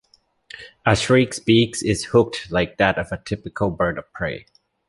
[0.83, 4.47] A shrike's beak is hooked, like that of a typical bird of prey.